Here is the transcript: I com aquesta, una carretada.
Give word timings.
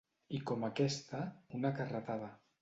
I 0.37 0.37
com 0.51 0.63
aquesta, 0.67 1.19
una 1.59 1.73
carretada. 1.81 2.33